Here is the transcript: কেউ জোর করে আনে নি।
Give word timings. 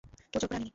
কেউ 0.31 0.39
জোর 0.41 0.43
করে 0.49 0.57
আনে 0.57 0.63
নি। 0.65 0.69